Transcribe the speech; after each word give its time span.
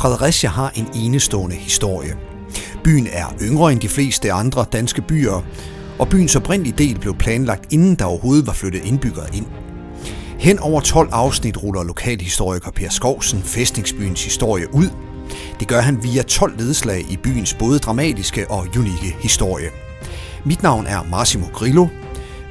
Fredericia 0.00 0.50
har 0.50 0.72
en 0.74 0.88
enestående 0.94 1.56
historie. 1.56 2.16
Byen 2.84 3.06
er 3.12 3.34
yngre 3.42 3.72
end 3.72 3.80
de 3.80 3.88
fleste 3.88 4.32
andre 4.32 4.66
danske 4.72 5.02
byer, 5.02 5.44
og 5.98 6.08
byens 6.08 6.36
oprindelige 6.36 6.78
del 6.78 6.98
blev 6.98 7.14
planlagt, 7.14 7.72
inden 7.72 7.94
der 7.94 8.04
overhovedet 8.04 8.46
var 8.46 8.52
flyttet 8.52 8.84
indbyggere 8.84 9.36
ind. 9.36 9.46
Hen 10.38 10.58
over 10.58 10.80
12 10.80 11.08
afsnit 11.12 11.62
ruller 11.62 11.82
lokalhistoriker 11.82 12.70
Per 12.70 12.88
Skovsen 12.88 13.42
fæstningsbyens 13.42 14.24
historie 14.24 14.74
ud. 14.74 14.88
Det 15.60 15.68
gør 15.68 15.80
han 15.80 16.02
via 16.02 16.22
12 16.22 16.58
ledslag 16.58 17.06
i 17.10 17.16
byens 17.16 17.54
både 17.54 17.78
dramatiske 17.78 18.50
og 18.50 18.66
unikke 18.78 19.16
historie. 19.20 19.68
Mit 20.44 20.62
navn 20.62 20.86
er 20.86 21.02
Massimo 21.10 21.46
Grillo. 21.52 21.86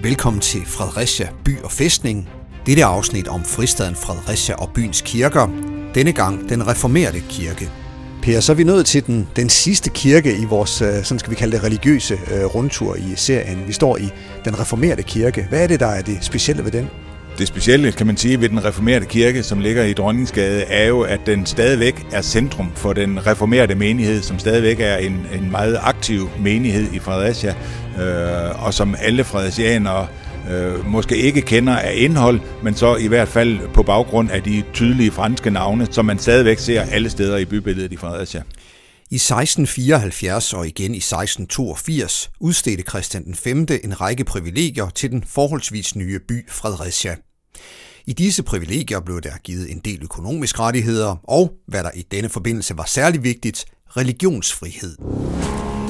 Velkommen 0.02 0.42
til 0.42 0.62
Fredericia 0.66 1.30
By 1.46 1.60
og 1.64 1.72
Fæstning. 1.72 2.30
Dette 2.66 2.86
afsnit 2.86 3.28
om 3.28 3.44
fristaden 3.44 3.96
Fredericia 3.96 4.56
og 4.56 4.70
byens 4.74 5.02
kirker. 5.02 5.69
Denne 5.96 6.12
gang 6.12 6.50
den 6.50 6.68
reformerte 6.68 7.20
kirke. 7.30 7.70
Per, 8.22 8.40
så 8.40 8.52
er 8.52 8.56
vi 8.56 8.64
nået 8.64 8.86
til 8.86 9.08
den, 9.08 9.28
den 9.36 9.50
sidste 9.50 9.90
kirke 9.90 10.38
i 10.38 10.46
vores, 10.46 10.82
øh, 10.82 11.04
sådan 11.04 11.20
skal 11.20 11.32
vi 11.32 11.36
kalde 11.36 11.56
det, 11.56 11.64
religiøse 11.64 12.14
øh, 12.14 12.46
rundtur 12.46 12.96
i 12.96 13.14
serien. 13.16 13.64
Vi 13.68 13.74
står 13.74 13.98
i 13.98 14.10
den 14.46 14.60
reformerte 14.60 15.04
kirke. 15.04 15.46
Hvad 15.50 15.64
er 15.64 15.68
det, 15.68 15.80
der 15.80 15.88
er 15.88 16.02
det 16.02 16.18
specielle 16.22 16.64
ved 16.64 16.72
den? 16.72 16.90
Det 17.38 17.48
specielle, 17.48 17.92
kan 17.92 18.08
man 18.08 18.18
sige, 18.18 18.42
ved 18.42 18.50
den 18.50 18.66
reformerte 18.66 19.06
kirke, 19.06 19.44
som 19.44 19.60
ligger 19.60 19.84
i 19.84 19.94
Dronningsgade, 19.94 20.62
er 20.62 20.88
jo, 20.88 21.02
at 21.02 21.20
den 21.26 21.46
stadigvæk 21.46 22.06
er 22.12 22.22
centrum 22.22 22.72
for 22.76 22.94
den 22.94 23.28
reformerte 23.28 23.76
menighed, 23.76 24.22
som 24.22 24.40
stadigvæk 24.40 24.80
er 24.80 24.96
en, 24.96 25.28
en 25.34 25.52
meget 25.52 25.80
aktiv 25.82 26.30
menighed 26.40 26.94
i 26.94 27.00
Fredericia, 27.00 27.54
øh, 28.02 28.66
og 28.66 28.74
som 28.74 28.96
alle 29.00 29.24
fredericianere 29.24 30.02
øh, 30.02 30.29
Øh, 30.52 30.86
måske 30.86 31.18
ikke 31.18 31.42
kender 31.42 31.76
af 31.76 31.94
indhold, 31.96 32.40
men 32.64 32.76
så 32.76 32.96
i 32.96 33.08
hvert 33.08 33.28
fald 33.28 33.74
på 33.74 33.84
baggrund 33.84 34.32
af 34.32 34.44
de 34.44 34.64
tydelige 34.74 35.12
franske 35.12 35.50
navne, 35.50 35.88
som 35.92 36.06
man 36.06 36.20
stadigvæk 36.20 36.60
ser 36.60 36.82
alle 36.82 37.10
steder 37.10 37.38
i 37.38 37.46
bybilledet 37.46 37.92
i 37.92 37.98
Fredericia. 37.98 38.44
I 39.12 39.16
1674 39.16 40.54
og 40.54 40.68
igen 40.68 40.96
i 40.96 40.98
1682 40.98 42.30
udstedte 42.40 42.84
Christian 42.90 43.26
den 43.26 43.36
5. 43.36 43.68
en 43.84 44.02
række 44.02 44.24
privilegier 44.24 44.90
til 44.90 45.12
den 45.12 45.24
forholdsvis 45.28 45.96
nye 45.96 46.20
by 46.28 46.50
Fredericia. 46.50 47.16
I 48.06 48.14
disse 48.14 48.44
privilegier 48.44 49.00
blev 49.00 49.22
der 49.22 49.38
givet 49.44 49.72
en 49.72 49.82
del 49.86 50.04
økonomiske 50.04 50.60
rettigheder 50.60 51.16
og, 51.24 51.52
hvad 51.68 51.84
der 51.84 51.92
i 51.96 52.06
denne 52.12 52.30
forbindelse 52.30 52.78
var 52.78 52.86
særlig 52.86 53.24
vigtigt, 53.24 53.66
religionsfrihed. 53.98 54.96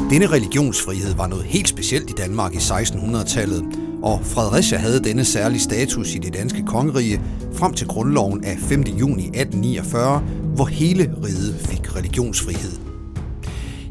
Denne 0.10 0.28
religionsfrihed 0.28 1.16
var 1.16 1.28
noget 1.28 1.46
helt 1.46 1.68
specielt 1.68 2.10
i 2.10 2.14
Danmark 2.14 2.54
i 2.54 2.58
1600-tallet, 2.58 3.89
og 4.04 4.20
Fredericia 4.24 4.78
havde 4.78 5.04
denne 5.04 5.26
særlige 5.26 5.62
status 5.62 6.16
i 6.16 6.18
det 6.18 6.34
danske 6.34 6.64
kongerige 6.66 7.22
frem 7.54 7.74
til 7.74 7.88
grundloven 7.88 8.44
af 8.44 8.58
5. 8.60 8.82
juni 8.82 9.24
1849, 9.24 10.24
hvor 10.56 10.66
hele 10.66 11.16
riget 11.24 11.56
fik 11.60 11.96
religionsfrihed. 11.96 12.72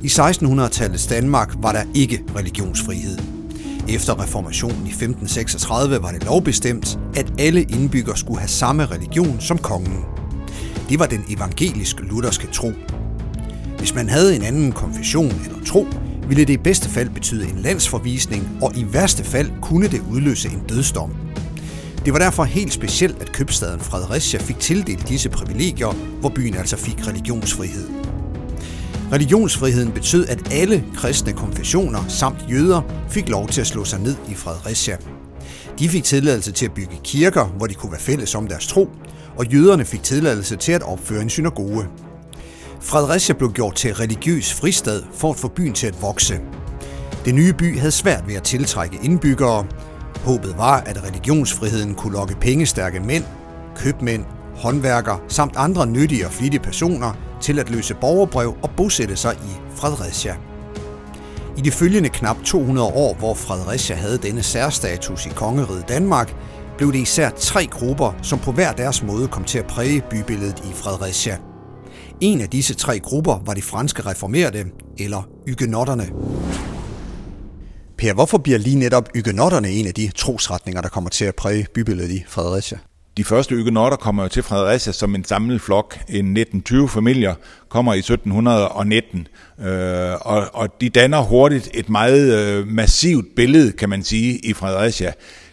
I 0.02 0.06
1600-tallets 0.06 1.08
Danmark 1.08 1.54
var 1.62 1.72
der 1.72 1.82
ikke 1.94 2.24
religionsfrihed. 2.36 3.18
Efter 3.88 4.22
reformationen 4.22 4.86
i 4.86 4.90
1536 4.90 6.02
var 6.02 6.10
det 6.10 6.24
lovbestemt, 6.24 6.98
at 7.16 7.32
alle 7.38 7.62
indbyggere 7.62 8.16
skulle 8.16 8.40
have 8.40 8.48
samme 8.48 8.86
religion 8.86 9.40
som 9.40 9.58
kongen. 9.58 10.04
Det 10.88 10.98
var 10.98 11.06
den 11.06 11.24
evangeliske 11.30 12.02
lutherske 12.02 12.46
tro. 12.52 12.72
Hvis 13.78 13.94
man 13.94 14.08
havde 14.08 14.36
en 14.36 14.42
anden 14.42 14.72
konfession 14.72 15.32
eller 15.44 15.64
tro, 15.66 15.86
ville 16.28 16.44
det 16.44 16.52
i 16.52 16.56
bedste 16.56 16.88
fald 16.88 17.10
betyde 17.10 17.48
en 17.48 17.58
landsforvisning, 17.58 18.58
og 18.62 18.76
i 18.76 18.86
værste 18.92 19.24
fald 19.24 19.50
kunne 19.62 19.88
det 19.88 20.02
udløse 20.10 20.48
en 20.48 20.62
dødsdom. 20.68 21.14
Det 22.04 22.12
var 22.12 22.18
derfor 22.18 22.44
helt 22.44 22.72
specielt, 22.72 23.22
at 23.22 23.32
købstaden 23.32 23.80
Fredericia 23.80 24.40
fik 24.40 24.58
tildelt 24.58 25.08
disse 25.08 25.28
privilegier, 25.28 25.92
hvor 26.20 26.28
byen 26.28 26.54
altså 26.54 26.76
fik 26.76 27.08
religionsfrihed. 27.08 27.88
Religionsfriheden 29.12 29.92
betød, 29.92 30.26
at 30.26 30.52
alle 30.52 30.84
kristne 30.96 31.32
konfessioner 31.32 32.04
samt 32.08 32.38
jøder 32.50 32.82
fik 33.10 33.28
lov 33.28 33.48
til 33.48 33.60
at 33.60 33.66
slå 33.66 33.84
sig 33.84 34.00
ned 34.00 34.16
i 34.30 34.34
Fredericia. 34.34 34.96
De 35.78 35.88
fik 35.88 36.04
tilladelse 36.04 36.52
til 36.52 36.66
at 36.66 36.72
bygge 36.72 36.96
kirker, 37.04 37.44
hvor 37.44 37.66
de 37.66 37.74
kunne 37.74 37.92
være 37.92 38.00
fælles 38.00 38.34
om 38.34 38.46
deres 38.46 38.66
tro, 38.66 38.90
og 39.36 39.46
jøderne 39.46 39.84
fik 39.84 40.02
tilladelse 40.02 40.56
til 40.56 40.72
at 40.72 40.82
opføre 40.82 41.22
en 41.22 41.30
synagoge. 41.30 41.84
Fredericia 42.80 43.34
blev 43.34 43.52
gjort 43.52 43.74
til 43.74 43.94
religiøs 43.94 44.54
fristad 44.54 45.02
for 45.12 45.30
at 45.30 45.36
få 45.36 45.48
byen 45.48 45.72
til 45.72 45.86
at 45.86 46.02
vokse. 46.02 46.40
Den 47.24 47.34
nye 47.34 47.52
by 47.52 47.78
havde 47.78 47.92
svært 47.92 48.28
ved 48.28 48.34
at 48.34 48.42
tiltrække 48.42 48.98
indbyggere. 49.02 49.66
Håbet 50.24 50.54
var, 50.58 50.80
at 50.80 51.04
religionsfriheden 51.04 51.94
kunne 51.94 52.12
lokke 52.12 52.36
pengestærke 52.40 53.00
mænd, 53.00 53.24
købmænd, 53.76 54.24
håndværkere 54.56 55.18
samt 55.28 55.52
andre 55.56 55.86
nyttige 55.86 56.26
og 56.26 56.32
flittige 56.32 56.62
personer 56.62 57.12
til 57.40 57.58
at 57.58 57.70
løse 57.70 57.94
borgerbrev 57.94 58.56
og 58.62 58.70
bosætte 58.76 59.16
sig 59.16 59.34
i 59.34 59.76
Fredericia. 59.76 60.36
I 61.56 61.60
de 61.60 61.70
følgende 61.70 62.08
knap 62.08 62.36
200 62.44 62.88
år, 62.88 63.14
hvor 63.14 63.34
Fredericia 63.34 63.96
havde 63.96 64.18
denne 64.18 64.42
særstatus 64.42 65.26
i 65.26 65.28
kongeriget 65.28 65.88
Danmark, 65.88 66.36
blev 66.76 66.92
det 66.92 66.98
især 66.98 67.30
tre 67.30 67.66
grupper, 67.66 68.12
som 68.22 68.38
på 68.38 68.52
hver 68.52 68.72
deres 68.72 69.02
måde 69.02 69.28
kom 69.28 69.44
til 69.44 69.58
at 69.58 69.66
præge 69.66 70.02
bybilledet 70.10 70.62
i 70.70 70.72
Fredericia. 70.74 71.47
En 72.20 72.40
af 72.40 72.48
disse 72.48 72.74
tre 72.74 72.98
grupper 72.98 73.42
var 73.46 73.54
de 73.54 73.62
franske 73.62 74.02
reformerede, 74.02 74.64
eller 74.98 75.28
ygenotterne. 75.48 76.10
Per, 77.98 78.14
hvorfor 78.14 78.38
bliver 78.38 78.58
lige 78.58 78.78
netop 78.78 79.08
ygenotterne 79.16 79.68
en 79.70 79.86
af 79.86 79.94
de 79.94 80.10
trosretninger, 80.16 80.82
der 80.82 80.88
kommer 80.88 81.10
til 81.10 81.24
at 81.24 81.34
præge 81.34 81.66
bybilledet 81.74 82.10
i 82.10 82.24
Fredericia? 82.28 82.78
De 83.16 83.24
første 83.24 83.54
ygenotter 83.54 83.96
kommer 83.96 84.22
jo 84.22 84.28
til 84.28 84.42
Fredericia 84.42 84.92
som 84.92 85.14
en 85.14 85.24
samlet 85.24 85.60
flok. 85.60 85.94
En 85.94 86.04
1920 86.04 86.88
familier 86.88 87.34
kommer 87.68 87.94
i 87.94 87.98
1719, 87.98 89.28
øh, 89.60 89.66
og, 90.20 90.48
og 90.52 90.80
de 90.80 90.88
danner 90.88 91.22
hurtigt 91.22 91.70
et 91.74 91.88
meget 91.88 92.38
øh, 92.38 92.66
massivt 92.66 93.26
billede, 93.36 93.72
kan 93.72 93.88
man 93.88 94.02
sige, 94.02 94.38
i 94.38 94.52
Fredericia 94.52 95.12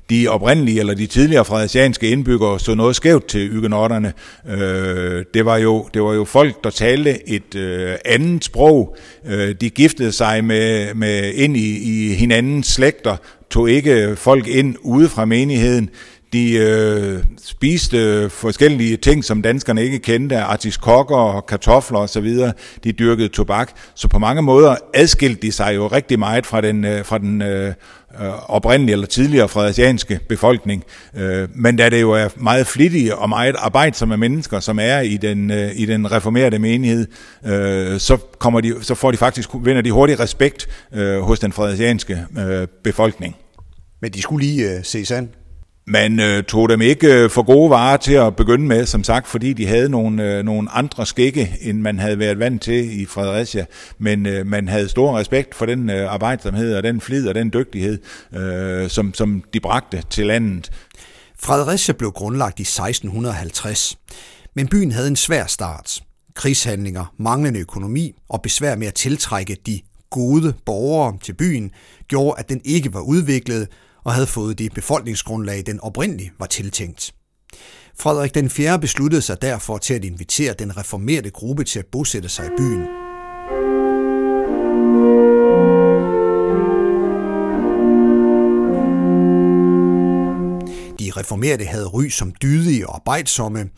de 0.09 0.27
oprindelige 0.27 0.79
eller 0.79 0.93
de 0.93 1.07
tidligere 1.07 1.45
frederiциanske 1.45 2.09
indbyggere 2.09 2.59
så 2.59 2.75
noget 2.75 2.95
skævt 2.95 3.27
til 3.27 3.49
ygenotterne. 3.51 4.13
Øh, 4.49 5.25
det, 5.33 5.45
var 5.45 5.57
jo, 5.57 5.87
det 5.93 6.01
var 6.01 6.13
jo 6.13 6.25
folk, 6.25 6.63
der 6.63 6.69
talte 6.69 7.29
et 7.29 7.55
øh, 7.55 7.95
andet 8.05 8.45
sprog. 8.45 8.97
Øh, 9.25 9.55
de 9.61 9.69
giftede 9.69 10.11
sig 10.11 10.43
med, 10.43 10.93
med 10.93 11.33
ind 11.33 11.57
i, 11.57 11.77
i 11.77 12.13
hinandens 12.13 12.67
slægter, 12.67 13.15
tog 13.49 13.69
ikke 13.69 14.15
folk 14.15 14.47
ind 14.47 14.75
ude 14.81 15.09
fra 15.09 15.25
menigheden. 15.25 15.89
De 16.33 16.53
øh, 16.53 17.23
spiste 17.45 18.29
forskellige 18.29 18.97
ting, 18.97 19.23
som 19.23 19.41
danskerne 19.41 19.83
ikke 19.83 19.99
kendte, 19.99 20.37
artiskokker 20.37 21.15
og 21.15 21.45
kartofler 21.45 21.99
osv. 21.99 22.37
De 22.83 22.91
dyrkede 22.91 23.27
tobak. 23.27 23.71
Så 23.95 24.07
på 24.07 24.19
mange 24.19 24.41
måder 24.41 24.75
adskilte 24.93 25.41
de 25.41 25.51
sig 25.51 25.75
jo 25.75 25.87
rigtig 25.87 26.19
meget 26.19 26.45
fra 26.45 26.61
den, 26.61 26.85
øh, 26.85 27.05
fra 27.05 27.17
den 27.17 27.41
øh, 27.41 27.73
øh, 28.21 28.49
oprindelige 28.49 28.93
eller 28.93 29.07
tidligere 29.07 29.49
fredericianske 29.49 30.19
befolkning, 30.29 30.83
øh, 31.15 31.47
men 31.55 31.75
da 31.75 31.89
det 31.89 32.01
jo 32.01 32.11
er 32.11 32.27
meget 32.35 32.67
flittige 32.67 33.15
og 33.15 33.29
meget 33.29 33.55
arbejdsomme 33.59 34.17
mennesker, 34.17 34.59
som 34.59 34.79
er 34.79 34.99
i 34.99 35.17
den, 35.17 35.51
øh, 35.51 35.71
i 35.75 35.85
den 35.85 36.11
reformerede 36.11 36.59
menighed, 36.59 37.07
øh, 37.45 37.99
så, 37.99 38.17
kommer 38.39 38.61
de, 38.61 38.73
så 38.81 38.95
får 38.95 39.11
de 39.11 39.17
faktisk, 39.17 39.49
vinder 39.63 39.81
de 39.81 39.91
hurtigt 39.91 40.19
respekt 40.19 40.67
hos 41.21 41.39
den 41.39 41.51
fredericianske 41.51 42.25
befolkning. 42.83 43.35
Men 44.01 44.11
de 44.11 44.21
skulle 44.21 44.45
lige 44.45 44.71
øh, 44.71 44.83
ses 44.83 45.11
an 45.11 45.29
man 45.87 46.19
øh, 46.19 46.43
tog 46.43 46.69
dem 46.69 46.81
ikke 46.81 47.13
øh, 47.13 47.29
for 47.29 47.43
gode 47.43 47.69
varer 47.69 47.97
til 47.97 48.13
at 48.13 48.35
begynde 48.35 48.65
med, 48.65 48.85
som 48.85 49.03
sagt, 49.03 49.27
fordi 49.27 49.53
de 49.53 49.67
havde 49.67 49.89
nogle, 49.89 50.37
øh, 50.37 50.43
nogle 50.43 50.71
andre 50.71 51.05
skikke, 51.05 51.57
end 51.61 51.79
man 51.81 51.99
havde 51.99 52.19
været 52.19 52.39
vant 52.39 52.61
til 52.61 53.01
i 53.01 53.05
Fredericia. 53.05 53.65
Men 53.97 54.25
øh, 54.25 54.47
man 54.47 54.67
havde 54.67 54.89
stor 54.89 55.17
respekt 55.17 55.55
for 55.55 55.65
den 55.65 55.89
øh, 55.89 56.13
arbejdsomhed 56.13 56.75
og 56.75 56.83
den 56.83 57.01
flid 57.01 57.27
og 57.27 57.35
den 57.35 57.53
dygtighed, 57.53 57.99
øh, 58.35 58.89
som, 58.89 59.13
som 59.13 59.43
de 59.53 59.59
bragte 59.59 60.03
til 60.09 60.25
landet. 60.25 60.71
Fredericia 61.39 61.93
blev 61.93 62.11
grundlagt 62.11 62.59
i 62.59 62.61
1650, 62.61 63.97
men 64.55 64.67
byen 64.67 64.91
havde 64.91 65.07
en 65.07 65.15
svær 65.15 65.45
start. 65.45 66.01
Krigshandlinger, 66.35 67.13
manglende 67.17 67.59
økonomi 67.59 68.15
og 68.29 68.41
besvær 68.41 68.75
med 68.75 68.87
at 68.87 68.93
tiltrække 68.93 69.57
de 69.65 69.79
gode 70.09 70.53
borgere 70.65 71.17
til 71.23 71.33
byen 71.33 71.71
gjorde, 72.07 72.39
at 72.39 72.49
den 72.49 72.61
ikke 72.63 72.93
var 72.93 73.01
udviklet, 73.01 73.67
og 74.05 74.13
havde 74.13 74.27
fået 74.27 74.59
det 74.59 74.73
befolkningsgrundlag, 74.73 75.63
den 75.65 75.79
oprindeligt 75.79 76.33
var 76.39 76.45
tiltænkt. 76.45 77.13
Frederik 77.99 78.35
den 78.35 78.49
4. 78.49 78.79
besluttede 78.79 79.21
sig 79.21 79.41
derfor 79.41 79.77
til 79.77 79.93
at 79.93 80.03
invitere 80.03 80.53
den 80.53 80.77
reformerede 80.77 81.29
gruppe 81.29 81.63
til 81.63 81.79
at 81.79 81.85
bosætte 81.91 82.29
sig 82.29 82.45
i 82.45 82.49
byen. 82.57 82.81
De 90.99 91.11
reformerede 91.19 91.65
havde 91.65 91.87
ry 91.87 92.07
som 92.09 92.33
dydige 92.41 92.89
og 92.89 92.95
arbejdsomme, 92.95 93.69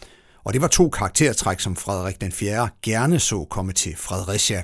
og 0.43 0.53
det 0.53 0.61
var 0.61 0.67
to 0.67 0.89
karaktertræk, 0.89 1.59
som 1.59 1.75
Frederik 1.75 2.21
den 2.21 2.31
4. 2.31 2.69
gerne 2.81 3.19
så 3.19 3.45
komme 3.49 3.73
til 3.73 3.95
Fredericia. 3.97 4.63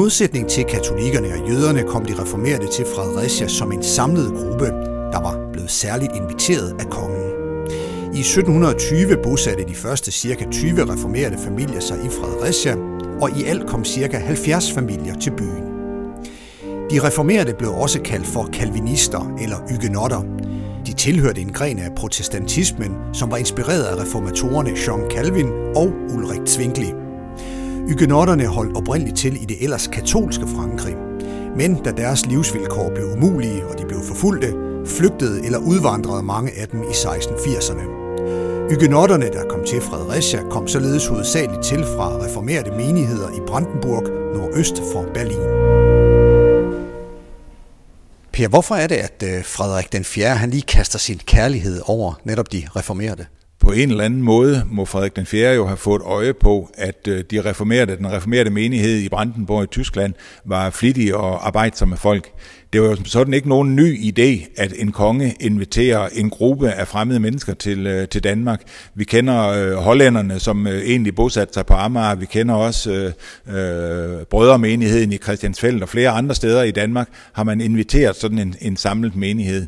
Modsætning 0.00 0.48
til 0.48 0.64
katolikkerne 0.64 1.28
og 1.28 1.48
jøderne 1.48 1.82
kom 1.82 2.04
de 2.04 2.22
reformerede 2.22 2.68
til 2.72 2.84
Fredericia 2.94 3.48
som 3.48 3.72
en 3.72 3.82
samlet 3.82 4.28
gruppe, 4.28 4.66
der 5.12 5.20
var 5.20 5.50
blevet 5.52 5.70
særligt 5.70 6.12
inviteret 6.16 6.76
af 6.80 6.86
kongen. 6.90 7.24
I 8.14 8.20
1720 8.20 9.16
bosatte 9.22 9.64
de 9.64 9.74
første 9.74 10.12
ca. 10.12 10.46
20 10.50 10.92
reformerede 10.92 11.38
familier 11.38 11.80
sig 11.80 11.96
i 12.04 12.08
Fredericia, 12.08 12.76
og 13.20 13.30
i 13.38 13.44
alt 13.44 13.66
kom 13.66 13.84
ca. 13.84 14.18
70 14.18 14.72
familier 14.72 15.14
til 15.14 15.30
byen. 15.30 15.64
De 16.90 17.06
reformerede 17.06 17.54
blev 17.54 17.70
også 17.70 18.00
kaldt 18.00 18.26
for 18.26 18.48
kalvinister 18.52 19.34
eller 19.40 19.56
ygenotter. 19.70 20.22
De 20.86 20.92
tilhørte 20.92 21.40
en 21.40 21.52
gren 21.52 21.78
af 21.78 21.94
protestantismen, 21.96 22.92
som 23.12 23.30
var 23.30 23.36
inspireret 23.36 23.84
af 23.84 24.02
reformatorerne 24.02 24.70
Jean 24.86 25.10
Calvin 25.10 25.48
og 25.76 25.92
Ulrik 26.14 26.46
Zwingli. 26.46 27.09
Hygenotterne 27.90 28.46
holdt 28.46 28.76
oprindeligt 28.76 29.18
til 29.18 29.42
i 29.42 29.44
det 29.44 29.64
ellers 29.64 29.86
katolske 29.86 30.46
Frankrig. 30.46 30.96
Men 31.56 31.82
da 31.82 31.90
deres 31.90 32.26
livsvilkår 32.26 32.90
blev 32.94 33.12
umulige 33.12 33.66
og 33.66 33.78
de 33.78 33.84
blev 33.84 34.00
forfulgte, 34.08 34.54
flygtede 34.86 35.44
eller 35.44 35.58
udvandrede 35.58 36.22
mange 36.22 36.50
af 36.60 36.68
dem 36.68 36.82
i 36.82 36.86
1680'erne. 36.86 37.84
Hygenotterne, 38.70 39.26
der 39.26 39.44
kom 39.48 39.64
til 39.64 39.80
Fredericia, 39.80 40.42
kom 40.50 40.68
således 40.68 41.06
hovedsageligt 41.06 41.62
til 41.62 41.84
fra 41.84 42.24
reformerede 42.24 42.70
menigheder 42.70 43.30
i 43.30 43.40
Brandenburg, 43.46 44.02
nordøst 44.34 44.82
for 44.92 45.02
Berlin. 45.14 45.44
Per, 48.32 48.48
hvorfor 48.48 48.74
er 48.74 48.86
det, 48.86 48.96
at 48.96 49.22
øh, 49.22 49.44
Frederik 49.44 49.92
den 49.92 50.04
4. 50.04 50.28
han 50.28 50.50
lige 50.50 50.62
kaster 50.62 50.98
sin 50.98 51.20
kærlighed 51.26 51.80
over 51.86 52.20
netop 52.24 52.52
de 52.52 52.62
reformerede? 52.76 53.26
På 53.70 53.74
en 53.74 53.90
eller 53.90 54.04
anden 54.04 54.22
måde 54.22 54.66
må 54.70 54.84
Frederik 54.84 55.16
den 55.16 55.26
4. 55.26 55.54
jo 55.54 55.66
have 55.66 55.76
fået 55.76 56.02
øje 56.02 56.34
på, 56.34 56.70
at 56.74 57.08
øh, 57.08 57.24
de 57.30 57.40
reformerede, 57.40 57.96
den 57.96 58.12
reformerede 58.12 58.50
menighed 58.50 58.98
i 58.98 59.08
Brandenburg 59.08 59.64
i 59.64 59.66
Tyskland 59.66 60.14
var 60.44 60.70
flittige 60.70 61.16
og 61.16 61.46
arbejdsomme 61.46 61.96
folk. 61.96 62.30
Det 62.72 62.82
var 62.82 62.88
jo 62.88 62.96
sådan 63.04 63.34
ikke 63.34 63.48
nogen 63.48 63.76
ny 63.76 63.98
idé, 63.98 64.52
at 64.56 64.72
en 64.76 64.92
konge 64.92 65.34
inviterer 65.40 66.08
en 66.14 66.30
gruppe 66.30 66.70
af 66.70 66.88
fremmede 66.88 67.20
mennesker 67.20 67.54
til, 67.54 67.86
øh, 67.86 68.08
til 68.08 68.24
Danmark. 68.24 68.62
Vi 68.94 69.04
kender 69.04 69.48
øh, 69.48 69.72
hollænderne, 69.72 70.38
som 70.38 70.66
øh, 70.66 70.82
egentlig 70.82 71.14
bosatte 71.14 71.54
sig 71.54 71.66
på 71.66 71.74
Amager. 71.74 72.14
Vi 72.14 72.26
kender 72.26 72.54
også 72.54 72.90
øh, 72.90 73.12
øh, 73.56 74.24
brødremenigheden 74.24 75.12
i 75.12 75.16
Christiansfeld 75.16 75.82
og 75.82 75.88
flere 75.88 76.10
andre 76.10 76.34
steder 76.34 76.62
i 76.62 76.70
Danmark 76.70 77.08
har 77.32 77.44
man 77.44 77.60
inviteret 77.60 78.16
sådan 78.16 78.38
en, 78.38 78.54
en 78.60 78.76
samlet 78.76 79.16
menighed. 79.16 79.66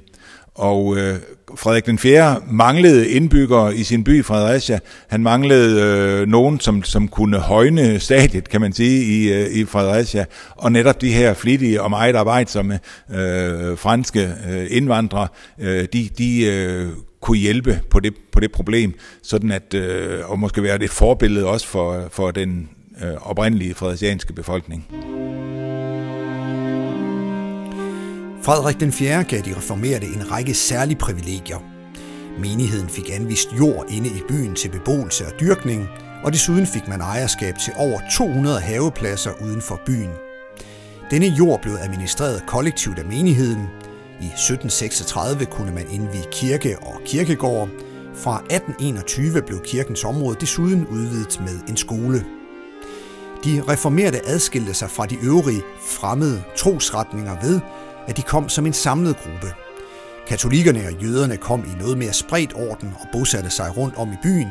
Og 0.55 0.97
øh, 0.97 1.19
Frederik 1.57 1.87
den 1.87 1.99
4. 1.99 2.41
manglede 2.51 3.09
indbyggere 3.09 3.77
i 3.77 3.83
sin 3.83 4.05
by 4.05 4.25
Fredericia. 4.25 4.79
Han 5.09 5.23
manglede 5.23 5.81
øh, 5.83 6.29
nogen, 6.29 6.61
som, 6.61 6.83
som 6.83 7.09
kunne 7.09 7.39
højne 7.39 8.01
stadiet, 8.01 8.49
kan 8.49 8.61
man 8.61 8.73
sige, 8.73 9.05
i, 9.05 9.33
øh, 9.33 9.51
i 9.51 9.65
Fredericia. 9.65 10.25
Og 10.57 10.73
netop 10.73 11.01
de 11.01 11.13
her 11.13 11.35
flittige 11.35 11.83
og 11.83 11.91
meget 11.91 12.17
arbejdsomme 12.17 12.79
øh, 13.11 13.79
franske 13.79 14.35
øh, 14.51 14.67
indvandrere, 14.71 15.29
øh, 15.59 15.87
de, 15.93 16.09
de 16.19 16.45
øh, 16.45 16.89
kunne 17.21 17.39
hjælpe 17.39 17.81
på 17.91 18.01
det, 18.01 18.15
på 18.33 18.41
det 18.41 18.53
problem, 18.53 18.95
sådan 19.23 19.51
at, 19.51 19.75
øh, 19.75 20.31
og 20.31 20.39
måske 20.39 20.63
være 20.63 20.79
det 20.79 20.91
forbillede 20.91 21.47
også 21.47 21.67
for, 21.67 22.09
for 22.11 22.31
den 22.31 22.69
øh, 23.05 23.31
oprindelige 23.31 23.75
fredericianske 23.75 24.33
befolkning. 24.33 24.87
Frederik 28.45 28.81
den 28.81 28.93
4. 28.93 29.25
gav 29.25 29.41
de 29.41 29.57
reformerede 29.57 30.07
en 30.07 30.31
række 30.31 30.55
særlige 30.55 30.99
privilegier. 30.99 31.59
Menigheden 32.39 32.89
fik 32.89 33.11
anvist 33.13 33.49
jord 33.59 33.85
inde 33.89 34.09
i 34.09 34.23
byen 34.29 34.55
til 34.55 34.69
beboelse 34.69 35.27
og 35.27 35.33
dyrkning, 35.41 35.89
og 36.25 36.33
desuden 36.33 36.67
fik 36.67 36.89
man 36.89 37.01
ejerskab 37.01 37.55
til 37.59 37.73
over 37.77 38.01
200 38.13 38.61
havepladser 38.61 39.31
uden 39.43 39.63
for 39.63 39.81
byen. 39.87 40.11
Denne 41.11 41.27
jord 41.27 41.63
blev 41.63 41.75
administreret 41.81 42.43
kollektivt 42.47 42.99
af 42.99 43.05
menigheden. 43.05 43.67
I 44.21 44.27
1736 44.27 45.47
kunne 45.47 45.73
man 45.73 45.91
indvige 45.91 46.27
kirke 46.33 46.79
og 46.79 47.01
kirkegård. 47.05 47.69
Fra 48.15 48.37
1821 48.37 49.43
blev 49.43 49.61
kirkens 49.65 50.05
område 50.05 50.37
desuden 50.41 50.87
udvidet 50.87 51.41
med 51.41 51.69
en 51.69 51.77
skole. 51.77 52.25
De 53.45 53.63
reformerede 53.69 54.21
adskilte 54.25 54.75
sig 54.75 54.91
fra 54.91 55.07
de 55.07 55.17
øvrige 55.23 55.63
fremmede 55.81 56.43
trosretninger 56.57 57.37
ved, 57.43 57.61
at 58.09 58.17
de 58.17 58.23
kom 58.23 58.49
som 58.49 58.67
en 58.67 58.73
samlet 58.73 59.17
gruppe. 59.17 59.55
Katolikkerne 60.27 60.87
og 60.87 61.03
jøderne 61.03 61.37
kom 61.37 61.61
i 61.61 61.79
noget 61.83 61.99
mere 61.99 62.13
spredt 62.13 62.53
orden 62.55 62.95
og 63.01 63.07
bosatte 63.13 63.51
sig 63.51 63.77
rundt 63.77 63.97
om 63.97 64.13
i 64.13 64.17
byen. 64.23 64.49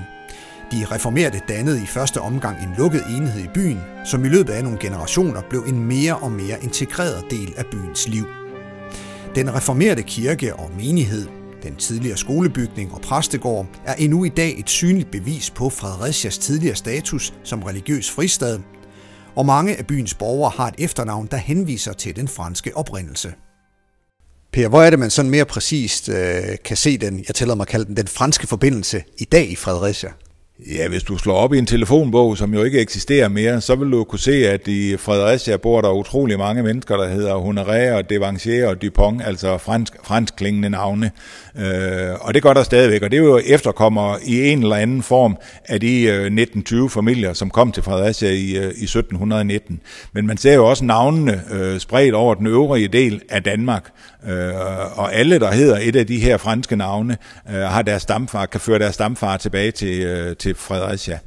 De 0.72 0.86
reformerede 0.92 1.40
dannede 1.48 1.84
i 1.84 1.86
første 1.86 2.22
omgang 2.22 2.64
en 2.64 2.74
lukket 2.78 3.04
enhed 3.10 3.44
i 3.44 3.48
byen, 3.54 3.80
som 4.06 4.26
i 4.26 4.30
løbet 4.30 4.54
af 4.54 4.64
nogle 4.64 4.80
generationer 4.80 5.42
blev 5.50 5.64
en 5.68 5.86
mere 5.86 6.16
og 6.16 6.32
mere 6.32 6.64
integreret 6.64 7.24
del 7.30 7.54
af 7.58 7.66
byens 7.66 8.08
liv. 8.08 8.26
Den 9.36 9.56
reformerede 9.56 10.04
kirke 10.04 10.56
og 10.56 10.72
menighed, 10.78 11.28
den 11.64 11.76
tidligere 11.76 12.18
skolebygning 12.18 12.94
og 12.94 13.02
præstegård, 13.02 13.66
er 13.86 13.94
endnu 13.94 14.24
i 14.24 14.30
dag 14.30 14.60
et 14.60 14.70
synligt 14.70 15.12
bevis 15.12 15.50
på 15.50 15.70
Fredericias 15.70 16.38
tidligere 16.38 16.76
status 16.76 17.34
som 17.44 17.64
religiøs 17.64 18.12
fristad, 18.12 18.60
og 19.36 19.46
mange 19.46 19.76
af 19.76 19.88
byens 19.88 20.14
borgere 20.14 20.52
har 20.56 20.68
et 20.68 20.76
efternavn, 20.78 21.28
der 21.32 21.38
henviser 21.38 21.94
til 21.94 22.16
den 22.16 22.28
franske 22.28 22.78
oprindelse. 22.78 23.34
Per, 24.54 24.68
hvor 24.68 24.82
er 24.82 24.90
det, 24.90 25.00
man 25.00 25.10
sådan 25.10 25.32
mere 25.32 25.46
præcist 25.46 26.10
øh, 26.10 26.16
kan 26.66 26.78
se 26.78 26.98
den, 26.98 27.26
jeg 27.28 27.36
tæller 27.36 27.56
mig 27.56 27.64
at 27.64 27.68
kalde 27.68 27.86
den, 27.86 27.98
den 27.98 28.08
franske 28.08 28.48
forbindelse 28.48 29.04
i 29.18 29.26
dag 29.26 29.52
i 29.52 29.56
Fredericia? 29.56 30.12
Ja, 30.68 30.88
hvis 30.88 31.04
du 31.04 31.18
slår 31.18 31.36
op 31.36 31.54
i 31.54 31.58
en 31.58 31.66
telefonbog, 31.66 32.38
som 32.38 32.54
jo 32.54 32.64
ikke 32.64 32.80
eksisterer 32.80 33.28
mere, 33.28 33.62
så 33.62 33.76
vil 33.76 33.92
du 33.92 34.04
kunne 34.04 34.20
se, 34.20 34.48
at 34.50 34.68
i 34.68 34.98
Fredericia 34.98 35.58
bor 35.58 35.82
der 35.82 35.92
utrolig 35.92 36.38
mange 36.38 36.64
mennesker, 36.64 36.98
der 36.98 37.08
hedder 37.08 37.36
Honoré 37.36 37.96
og 37.98 38.10
Devancier 38.10 38.68
og 38.68 38.82
Dupont, 38.82 39.22
altså 39.26 39.58
fransk, 39.58 39.94
fransk 40.04 40.36
klingende 40.36 40.70
navne. 40.70 41.12
Øh, 41.60 42.16
og 42.22 42.34
det 42.34 42.44
gør 42.44 42.54
der 42.54 42.64
stadigvæk, 42.64 43.02
og 43.02 43.12
det 43.12 43.18
er 43.18 43.24
jo 43.24 43.42
efterkommer 43.46 44.18
i 44.26 44.52
en 44.52 44.64
eller 44.64 44.76
anden 44.76 45.04
form 45.04 45.38
af 45.66 45.80
de 45.80 46.02
øh, 46.02 46.12
1920 46.12 46.90
familier, 46.90 47.34
som 47.34 47.50
kom 47.50 47.72
til 47.72 47.84
Fredericia 47.84 48.30
i, 48.30 48.58
øh, 48.58 48.64
i 48.64 48.84
1719. 48.84 49.80
Men 50.14 50.28
man 50.28 50.38
ser 50.38 50.54
jo 50.54 50.70
også 50.70 50.86
navnene 50.86 51.42
øh, 51.52 51.80
spredt 51.80 52.16
over 52.16 52.36
den 52.36 52.48
øvrige 52.48 52.88
del 52.88 53.22
af 53.30 53.44
Danmark, 53.44 53.92
øh, 54.30 54.54
og 55.00 55.14
alle, 55.14 55.40
der 55.40 55.52
hedder 55.52 55.78
et 55.82 55.96
af 55.96 56.08
de 56.08 56.20
her 56.20 56.38
franske 56.38 56.76
navne, 56.76 57.18
øh, 57.50 57.62
har 57.62 57.82
deres 57.82 58.02
stamfar, 58.02 58.46
kan 58.46 58.60
føre 58.60 58.80
deres 58.80 58.94
stamfar 58.94 59.38
tilbage 59.38 59.72
til, 59.72 60.02
øh, 60.02 60.36
til 60.36 60.51
Fredericia. 60.58 61.20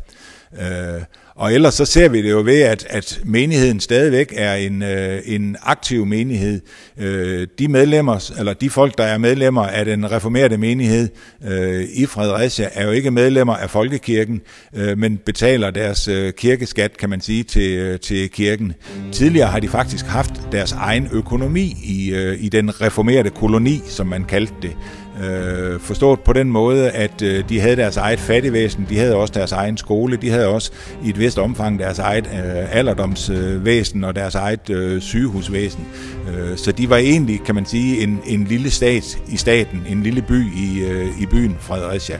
Øh, 0.61 1.03
og 1.37 1.55
ellers 1.55 1.75
så 1.75 1.85
ser 1.85 2.09
vi 2.09 2.23
det 2.23 2.31
jo 2.31 2.43
ved, 2.45 2.61
at, 2.61 2.87
at 2.91 3.21
menigheden 3.25 3.81
stadigvæk 3.81 4.33
er 4.37 4.55
en, 4.55 4.83
øh, 4.83 5.23
en 5.25 5.57
aktiv 5.63 6.07
menighed. 6.07 6.61
Øh, 6.99 7.47
de 7.59 7.69
medlemmer, 7.69 8.33
eller 8.39 8.53
de 8.53 8.71
folk, 8.71 8.99
der 8.99 9.05
er 9.05 9.19
medlemmer 9.19 9.63
af 9.63 9.85
den 9.85 10.11
reformerede 10.13 10.59
menighed 10.59 11.09
øh, 11.47 11.85
i 11.95 12.07
Fredericia, 12.07 12.69
er 12.73 12.85
jo 12.85 12.91
ikke 12.91 13.11
medlemmer 13.11 13.55
af 13.55 13.71
folkekirken, 13.71 14.41
øh, 14.75 14.99
men 14.99 15.17
betaler 15.27 15.71
deres 15.71 16.09
øh, 16.09 16.33
kirkeskat, 16.33 16.97
kan 16.97 17.11
man 17.11 17.21
sige, 17.21 17.43
til, 17.43 17.73
øh, 17.73 18.01
til 18.01 18.31
kirken. 18.31 18.73
Tidligere 19.13 19.49
har 19.49 19.61
de 19.61 19.69
faktisk 19.69 20.07
haft 20.07 20.33
deres 20.53 20.73
egen 20.73 21.09
økonomi 21.13 21.77
i, 21.85 22.15
øh, 22.15 22.45
i 22.45 22.49
den 22.49 22.81
reformerede 22.81 23.31
koloni, 23.31 23.81
som 23.87 24.07
man 24.07 24.25
kaldte 24.25 24.55
det. 24.63 24.77
Øh, 25.23 25.81
forstået 25.81 26.21
på 26.21 26.33
den 26.33 26.51
måde, 26.51 26.91
at 26.91 27.23
øh, 27.23 27.45
de 27.49 27.61
havde 27.61 27.77
deres 27.77 27.97
eget 27.97 28.21
fattigvæsen, 28.21 28.87
de 28.89 28.99
havde 28.99 29.17
også 29.17 29.33
deres 29.37 29.53
egen 29.53 29.77
skole, 29.77 30.17
de 30.17 30.31
havde 30.31 30.47
også 30.47 30.71
i 31.05 31.09
et 31.09 31.19
vist 31.19 31.39
omfang 31.39 31.79
deres 31.79 31.99
eget 31.99 32.27
øh, 32.27 32.77
alderdomsvæsen 32.77 34.05
og 34.05 34.17
deres 34.17 34.35
eget 34.35 34.71
øh, 34.71 35.01
sygehusvæsen. 35.01 35.87
Øh, 36.29 36.57
så 36.57 36.73
de 36.73 36.91
var 36.91 36.97
egentlig, 36.97 37.41
kan 37.47 37.55
man 37.55 37.67
sige, 37.67 38.03
en, 38.03 38.21
en 38.27 38.45
lille 38.45 38.71
stat 38.71 39.19
i 39.29 39.37
staten, 39.37 39.83
en 39.89 40.03
lille 40.03 40.23
by 40.23 40.57
i, 40.57 40.85
øh, 40.85 41.21
i 41.21 41.27
byen 41.27 41.57
Fredericia. 41.61 42.19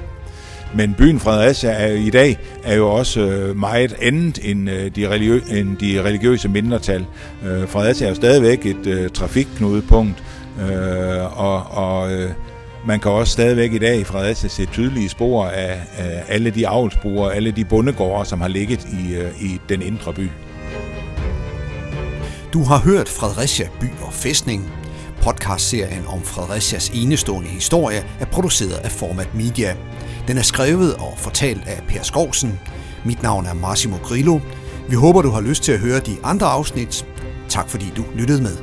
Men 0.77 0.95
byen 0.99 1.21
Fredericia 1.21 1.71
er 1.71 1.93
i 1.93 2.11
dag 2.11 2.39
er 2.65 2.75
jo 2.75 2.91
også 2.91 3.21
øh, 3.21 3.57
meget 3.57 3.97
andet 4.03 4.39
end, 4.43 4.71
øh, 4.71 4.91
de, 4.97 5.09
religiø- 5.09 5.55
end 5.55 5.77
de 5.77 6.03
religiøse 6.03 6.49
mindretal. 6.49 7.05
Øh, 7.47 7.69
Fredericia 7.69 8.07
er 8.07 8.11
jo 8.11 8.15
stadigvæk 8.15 8.67
et 8.67 8.87
øh, 8.87 9.11
trafikknudepunkt, 9.11 10.23
øh, 10.61 11.41
og, 11.41 11.63
og 11.71 12.13
øh, 12.13 12.31
man 12.87 13.01
kan 13.01 13.11
også 13.11 13.33
stadigvæk 13.33 13.73
i 13.73 13.79
dag 13.79 14.01
i 14.01 14.05
Fredericia 14.05 14.49
se 14.49 14.67
tydelige 14.67 15.09
spor 15.09 15.47
af, 15.47 15.81
af 15.97 16.25
alle 16.29 16.51
de 16.51 16.69
avlsbrugere, 16.69 17.35
alle 17.35 17.51
de 17.51 17.65
bondegårde, 17.65 18.29
som 18.29 18.41
har 18.41 18.49
ligget 18.49 18.85
i, 18.85 19.15
øh, 19.15 19.43
i 19.43 19.61
den 19.69 19.83
indre 19.83 20.13
by. 20.13 20.31
Du 22.53 22.63
har 22.63 22.79
hørt 22.79 23.09
Fredericia 23.09 23.69
By 23.81 23.87
og 24.01 24.13
Fæstning. 24.13 24.73
Podcastserien 25.23 26.07
om 26.07 26.23
Fredericias 26.23 26.89
enestående 26.89 27.49
historie 27.49 28.05
er 28.21 28.25
produceret 28.25 28.79
af 28.85 28.91
Format 28.91 29.35
Media. 29.35 29.77
Den 30.29 30.39
er 30.39 30.43
skrevet 30.43 30.95
og 30.95 31.15
fortalt 31.17 31.63
af 31.67 31.83
Per 31.89 32.03
Skovsen. 32.03 32.61
Mit 33.05 33.23
navn 33.23 33.47
er 33.47 33.55
Massimo 33.55 33.97
Grillo. 33.97 34.41
Vi 34.89 34.95
håber, 34.95 35.23
du 35.23 35.31
har 35.31 35.41
lyst 35.41 35.63
til 35.63 35.73
at 35.73 35.81
høre 35.81 36.01
de 36.01 36.17
andre 36.25 36.47
afsnit. 36.47 37.07
Tak 37.49 37.69
fordi 37.69 37.93
du 37.97 38.05
lyttede 38.15 38.43
med. 38.43 38.57